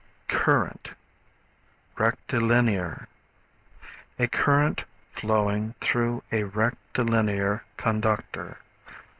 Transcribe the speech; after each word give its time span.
Current, 0.29 0.93
Rectilinear. 1.95 3.07
A 4.17 4.27
current 4.29 4.83
flowing 5.13 5.75
through 5.79 6.23
a 6.31 6.41
rectilinear 6.41 7.63
conductor. 7.77 8.57